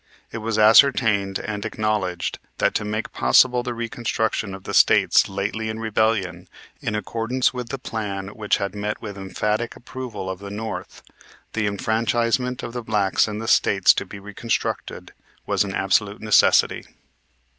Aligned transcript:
It 0.31 0.39
was 0.39 0.57
ascertained 0.57 1.37
and 1.37 1.63
acknowledged 1.63 2.39
that 2.57 2.73
to 2.73 2.83
make 2.83 3.11
possible 3.13 3.61
the 3.61 3.75
reconstruction 3.75 4.55
of 4.55 4.63
the 4.63 4.73
States 4.73 5.29
lately 5.29 5.69
in 5.69 5.77
rebellion, 5.77 6.49
in 6.81 6.95
accordance 6.95 7.53
with 7.53 7.69
the 7.69 7.77
plan 7.77 8.29
which 8.29 8.57
had 8.57 8.73
met 8.73 8.99
with 8.99 9.13
the 9.13 9.21
emphatic 9.21 9.75
approval 9.75 10.27
of 10.27 10.39
the 10.39 10.49
North, 10.49 11.03
the 11.53 11.67
enfranchisement 11.67 12.63
of 12.63 12.73
the 12.73 12.81
blacks 12.81 13.27
in 13.27 13.37
the 13.37 13.47
States 13.47 13.93
to 13.93 14.03
be 14.07 14.17
reconstructed 14.17 15.13
was 15.45 15.63
an 15.63 15.75
absolute 15.75 16.19
necessity. 16.19 16.83